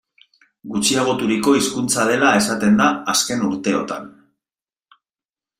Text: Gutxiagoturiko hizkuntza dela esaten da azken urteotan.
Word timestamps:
Gutxiagoturiko 0.75 1.53
hizkuntza 1.57 2.07
dela 2.13 2.33
esaten 2.39 2.81
da 2.83 2.89
azken 3.15 3.47
urteotan. 3.51 4.13